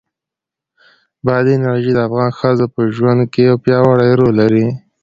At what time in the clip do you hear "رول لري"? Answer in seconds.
4.19-4.65